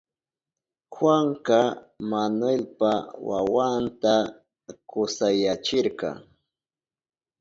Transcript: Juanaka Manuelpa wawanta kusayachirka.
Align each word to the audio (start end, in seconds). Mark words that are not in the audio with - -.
Juanaka 0.93 1.59
Manuelpa 2.09 2.91
wawanta 3.27 4.13
kusayachirka. 4.89 6.09